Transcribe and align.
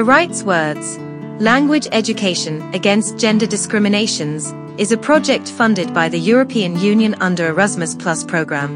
The 0.00 0.04
Rights 0.04 0.42
Words 0.42 0.96
Language 1.40 1.86
Education 1.92 2.62
Against 2.72 3.18
Gender 3.18 3.46
Discriminations 3.46 4.50
is 4.80 4.92
a 4.92 4.96
project 4.96 5.50
funded 5.50 5.92
by 5.92 6.08
the 6.08 6.18
European 6.18 6.78
Union 6.78 7.14
under 7.20 7.48
Erasmus 7.48 7.96
Plus 7.96 8.24
program. 8.24 8.72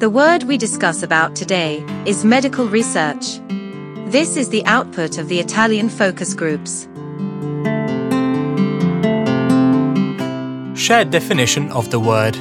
The 0.00 0.10
word 0.10 0.42
we 0.42 0.58
discuss 0.58 1.02
about 1.02 1.34
today 1.34 1.82
is 2.04 2.26
medical 2.26 2.66
research. 2.66 3.40
This 4.12 4.36
is 4.36 4.50
the 4.50 4.62
output 4.66 5.16
of 5.16 5.30
the 5.30 5.40
Italian 5.40 5.88
focus 5.88 6.34
groups. 6.34 6.86
Shared 10.78 11.10
definition 11.10 11.72
of 11.72 11.90
the 11.90 12.00
word 12.00 12.36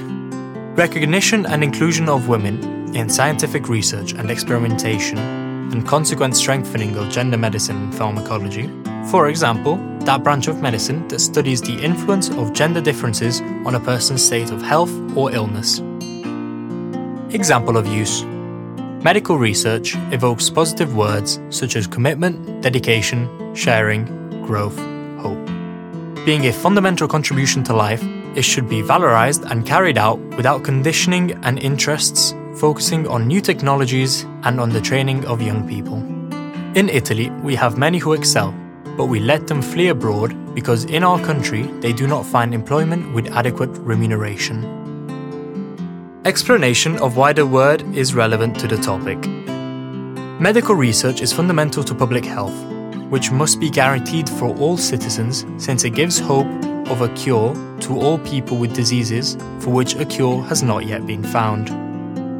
recognition 0.78 1.46
and 1.46 1.64
inclusion 1.64 2.10
of 2.10 2.28
women 2.28 2.94
in 2.94 3.08
scientific 3.10 3.70
research 3.70 4.12
and 4.12 4.30
experimentation, 4.30 5.18
and 5.72 5.88
consequent 5.88 6.36
strengthening 6.36 6.96
of 6.98 7.10
gender 7.10 7.38
medicine 7.38 7.78
and 7.78 7.96
pharmacology. 7.96 8.70
For 9.12 9.30
example, 9.30 9.78
that 10.02 10.24
branch 10.24 10.48
of 10.48 10.62
medicine 10.62 11.08
that 11.10 11.20
studies 11.20 11.62
the 11.62 11.82
influence 11.84 12.30
of 12.30 12.54
gender 12.54 12.82
differences 12.82 13.42
on 13.66 13.76
a 13.76 13.80
person's 13.80 14.24
state 14.24 14.52
of 14.52 14.62
health 14.62 14.92
or 15.16 15.32
illness. 15.34 15.80
Example 17.34 17.78
of 17.78 17.88
use 17.88 18.24
Medical 19.04 19.38
research 19.38 19.96
evokes 20.12 20.50
positive 20.50 20.96
words 20.96 21.40
such 21.50 21.76
as 21.76 21.88
commitment, 21.88 22.62
dedication, 22.62 23.54
sharing, 23.56 24.06
growth, 24.46 24.78
hope. 25.20 25.46
Being 26.26 26.48
a 26.48 26.54
fundamental 26.54 27.08
contribution 27.08 27.64
to 27.66 27.74
life, 27.74 28.04
it 28.36 28.44
should 28.44 28.68
be 28.68 28.82
valorized 28.82 29.50
and 29.50 29.66
carried 29.66 29.98
out 29.98 30.20
without 30.36 30.64
conditioning 30.64 31.32
and 31.44 31.60
interests, 31.60 32.34
focusing 32.58 33.08
on 33.08 33.28
new 33.28 33.40
technologies 33.40 34.24
and 34.44 34.60
on 34.60 34.70
the 34.70 34.82
training 34.82 35.26
of 35.26 35.42
young 35.42 35.68
people. 35.68 35.98
In 36.76 36.90
Italy, 36.90 37.30
we 37.44 37.56
have 37.56 37.78
many 37.78 37.98
who 38.00 38.14
excel, 38.14 38.54
but 38.98 39.06
we 39.06 39.20
let 39.20 39.48
them 39.48 39.62
flee 39.62 39.90
abroad 39.90 40.36
because 40.56 40.86
in 40.86 41.04
our 41.04 41.20
country 41.24 41.64
they 41.82 41.94
do 41.94 42.08
not 42.08 42.26
find 42.26 42.54
employment 42.54 43.14
with 43.14 43.32
adequate 43.32 43.70
remuneration. 43.70 44.66
Explanation 46.26 46.98
of 46.98 47.16
why 47.16 47.32
the 47.32 47.46
word 47.46 47.84
is 47.96 48.16
relevant 48.16 48.60
to 48.60 48.68
the 48.68 48.78
topic. 48.78 49.18
Medical 50.40 50.76
research 50.76 51.22
is 51.22 51.32
fundamental 51.32 51.84
to 51.84 51.96
public 51.96 52.26
health, 52.26 52.56
which 53.10 53.32
must 53.32 53.60
be 53.60 53.70
guaranteed 53.70 54.30
for 54.30 54.56
all 54.58 54.78
citizens 54.78 55.46
since 55.58 55.84
it 55.84 55.92
gives 55.92 56.20
hope 56.20 56.48
of 56.90 57.02
a 57.02 57.10
cure 57.16 57.54
to 57.80 58.00
all 58.00 58.18
people 58.20 58.58
with 58.58 58.76
diseases 58.76 59.38
for 59.60 59.70
which 59.70 59.96
a 59.96 60.06
cure 60.06 60.44
has 60.44 60.64
not 60.64 60.86
yet 60.86 61.06
been 61.06 61.24
found. 61.24 61.87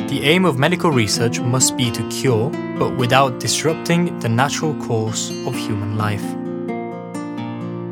The 0.08 0.24
aim 0.24 0.46
of 0.46 0.58
medical 0.58 0.90
research 0.90 1.42
must 1.42 1.76
be 1.76 1.92
to 1.92 2.10
cure, 2.10 2.50
but 2.80 2.96
without 2.96 3.42
disrupting 3.42 4.18
the 4.20 4.30
natural 4.30 4.74
course 4.76 5.32
of 5.46 5.54
human 5.54 5.98
life. 5.98 6.24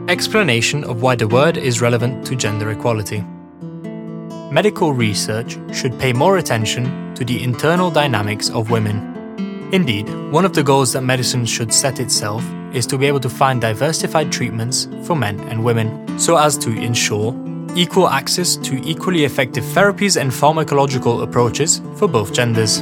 Explanation 0.10 0.86
of 0.86 1.02
why 1.02 1.16
the 1.16 1.28
word 1.28 1.58
is 1.58 1.82
relevant 1.82 2.26
to 2.28 2.38
gender 2.38 2.72
equality. 2.72 3.22
Medical 4.50 4.94
research 4.94 5.58
should 5.74 6.00
pay 6.00 6.14
more 6.14 6.38
attention 6.38 7.14
to 7.16 7.26
the 7.26 7.44
internal 7.44 7.92
dynamics 7.92 8.50
of 8.50 8.72
women. 8.72 9.68
Indeed, 9.74 10.08
one 10.32 10.46
of 10.46 10.54
the 10.54 10.64
goals 10.64 10.94
that 10.94 11.02
medicine 11.02 11.46
should 11.46 11.74
set 11.74 12.00
itself 12.00 12.46
is 12.72 12.88
to 12.88 12.98
be 12.98 13.08
able 13.08 13.20
to 13.20 13.30
find 13.30 13.60
diversified 13.60 14.32
treatments 14.32 14.88
for 15.04 15.18
men 15.18 15.42
and 15.50 15.66
women, 15.66 16.18
so 16.18 16.38
as 16.38 16.58
to 16.60 16.70
ensure 16.70 17.34
equal 17.76 18.08
access 18.08 18.56
to 18.58 18.82
equally 18.84 19.26
effective 19.26 19.64
therapies 19.64 20.20
and 20.20 20.32
pharmacological 20.32 21.22
approaches 21.22 21.82
for 21.96 22.08
both 22.08 22.34
genders. 22.34 22.82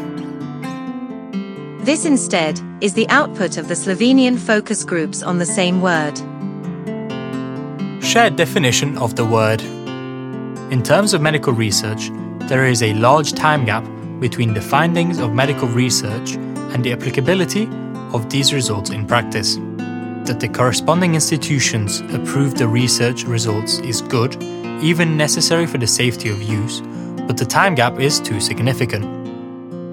This 1.83 2.05
instead 2.05 2.61
is 2.79 2.93
the 2.93 3.09
output 3.09 3.57
of 3.57 3.67
the 3.67 3.73
Slovenian 3.73 4.37
focus 4.37 4.83
groups 4.83 5.21
on 5.21 5.39
the 5.39 5.45
same 5.45 5.81
word. 5.81 6.17
Shared 8.01 8.35
definition 8.35 8.97
of 8.97 9.15
the 9.15 9.25
word. 9.25 9.61
In 10.71 10.81
terms 10.81 11.13
of 11.13 11.21
medical 11.21 11.53
research, 11.53 12.09
there 12.47 12.65
is 12.65 12.83
a 12.83 12.93
large 12.93 13.33
time 13.33 13.65
gap 13.65 13.85
between 14.19 14.53
the 14.53 14.61
findings 14.61 15.19
of 15.19 15.33
medical 15.33 15.67
research 15.67 16.35
and 16.71 16.83
the 16.83 16.93
applicability 16.93 17.67
of 18.13 18.29
these 18.29 18.53
results 18.53 18.89
in 18.89 19.05
practice 19.05 19.57
that 20.25 20.39
the 20.39 20.47
corresponding 20.47 21.15
institutions 21.15 21.99
approve 22.13 22.55
the 22.55 22.67
research 22.67 23.25
results 23.25 23.79
is 23.79 24.01
good, 24.01 24.41
even 24.83 25.15
necessary 25.15 25.65
for 25.65 25.77
the 25.77 25.87
safety 25.87 26.27
of 26.27 26.43
use, 26.43 26.81
but 27.25 27.37
the 27.37 27.45
time 27.45 27.73
gap 27.73 28.01
is 28.01 28.19
too 28.19 28.41
significant. 28.41 29.05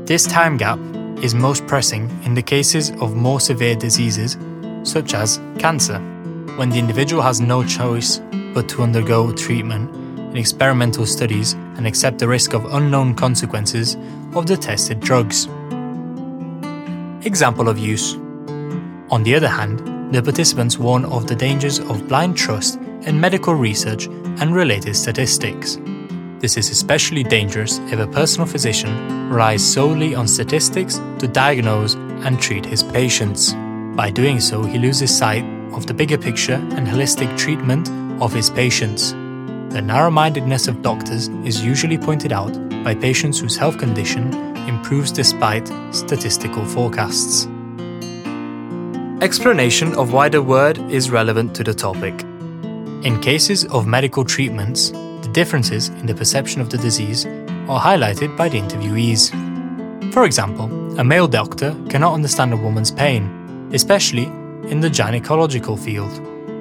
This 0.05 0.27
time 0.27 0.57
gap 0.57 0.81
is 1.23 1.33
most 1.33 1.65
pressing 1.69 2.11
in 2.25 2.35
the 2.35 2.43
cases 2.43 2.91
of 3.01 3.15
more 3.15 3.39
severe 3.39 3.77
diseases, 3.77 4.37
such 4.83 5.15
as 5.15 5.41
cancer, 5.61 5.99
when 6.57 6.71
the 6.71 6.79
individual 6.79 7.23
has 7.23 7.41
no 7.41 7.63
choice 7.63 8.21
but 8.53 8.69
to 8.71 8.83
undergo 8.83 9.31
treatment 9.33 9.95
in 10.19 10.37
experimental 10.37 11.07
studies 11.07 11.53
and 11.77 11.87
accept 11.87 12.19
the 12.19 12.27
risk 12.27 12.53
of 12.53 12.75
unknown 12.75 13.15
consequences 13.15 13.97
of 14.35 14.49
the 14.49 14.57
tested 14.57 14.99
drugs. 14.99 15.47
Example 17.25 17.69
of 17.69 17.79
use. 17.79 18.15
On 19.11 19.23
the 19.23 19.37
other 19.37 19.49
hand, 19.49 19.79
the 20.13 20.21
participants 20.21 20.79
warn 20.79 21.05
of 21.05 21.29
the 21.29 21.37
dangers 21.37 21.79
of 21.79 22.09
blind 22.09 22.37
trust 22.37 22.81
in 23.03 23.21
medical 23.21 23.55
research 23.55 24.07
and 24.07 24.55
related 24.55 24.95
statistics. 24.97 25.79
This 26.39 26.57
is 26.57 26.71
especially 26.71 27.23
dangerous 27.23 27.79
if 27.93 27.99
a 27.99 28.07
personal 28.07 28.47
physician 28.47 29.29
relies 29.29 29.63
solely 29.63 30.15
on 30.15 30.27
statistics 30.27 31.01
to 31.19 31.29
diagnose 31.29 31.95
and 31.95 32.41
treat 32.41 32.65
his 32.65 32.83
patients. 32.83 33.55
By 33.95 34.11
doing 34.11 34.41
so, 34.41 34.63
he 34.63 34.79
loses 34.79 35.17
sight 35.17 35.45
of 35.73 35.87
the 35.87 35.95
bigger 35.95 36.17
picture 36.17 36.55
and 36.55 36.87
holistic 36.87 37.37
treatment 37.37 37.89
of 38.23 38.33
his 38.33 38.51
patients. 38.51 39.11
The 39.11 39.83
narrow 39.83 40.11
mindedness 40.11 40.67
of 40.67 40.83
doctors 40.83 41.29
is 41.45 41.65
usually 41.65 41.99
pointed 41.99 42.33
out 42.33 42.53
by 42.83 42.95
patients 42.95 43.39
whose 43.39 43.57
health 43.57 43.79
condition 43.79 44.33
improves 44.67 45.13
despite 45.13 45.71
statistical 45.93 46.65
forecasts. 46.65 47.47
Explanation 49.23 49.95
of 49.97 50.15
why 50.15 50.31
the 50.31 50.43
word 50.43 50.79
is 50.91 51.11
relevant 51.11 51.55
to 51.57 51.63
the 51.63 51.75
topic. 51.75 52.25
In 53.03 53.19
cases 53.23 53.65
of 53.65 53.87
medical 53.87 54.27
treatments, 54.27 54.91
the 54.91 55.31
differences 55.33 55.89
in 55.89 56.05
the 56.05 56.15
perception 56.15 56.61
of 56.61 56.69
the 56.69 56.77
disease 56.77 57.25
are 57.67 57.81
highlighted 57.81 58.37
by 58.37 58.51
the 58.51 58.61
interviewees. 58.61 59.33
For 60.13 60.27
example, 60.27 60.67
a 61.01 61.05
male 61.05 61.27
doctor 61.27 61.75
cannot 61.89 62.13
understand 62.13 62.53
a 62.53 62.59
woman's 62.59 62.91
pain, 62.91 63.71
especially 63.73 64.25
in 64.71 64.81
the 64.81 64.91
gynecological 64.91 65.79
field. 65.79 66.13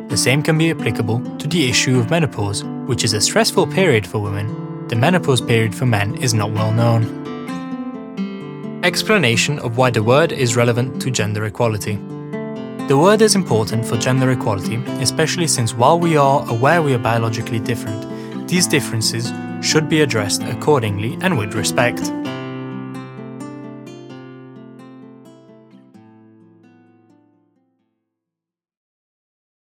The 0.09 0.15
same 0.15 0.41
can 0.41 0.57
be 0.57 0.71
applicable 0.71 1.19
to 1.39 1.47
the 1.47 1.69
issue 1.69 1.99
of 1.99 2.09
menopause, 2.09 2.63
which 2.87 3.03
is 3.03 3.11
a 3.11 3.19
stressful 3.19 3.67
period 3.67 4.07
for 4.07 4.19
women. 4.19 4.87
The 4.87 4.95
menopause 4.95 5.41
period 5.41 5.75
for 5.75 5.87
men 5.87 6.15
is 6.15 6.33
not 6.33 6.53
well 6.53 6.71
known. 6.71 7.19
Explanation 8.85 9.59
of 9.59 9.75
why 9.75 9.89
the 9.89 10.03
word 10.03 10.31
is 10.31 10.55
relevant 10.55 11.01
to 11.01 11.11
gender 11.11 11.43
equality. 11.43 11.99
The 12.89 12.97
word 12.97 13.21
is 13.21 13.35
important 13.35 13.85
for 13.85 13.97
gender 13.97 14.31
equality, 14.31 14.77
especially 14.99 15.45
since 15.45 15.75
while 15.75 15.99
we 15.99 16.17
are 16.17 16.43
aware 16.49 16.81
we 16.81 16.95
are 16.95 16.97
biologically 16.97 17.59
different, 17.59 18.47
these 18.47 18.65
differences 18.65 19.31
should 19.61 19.87
be 19.87 20.01
addressed 20.01 20.41
accordingly 20.41 21.15
and 21.21 21.37
with 21.37 21.53
respect. 21.53 22.11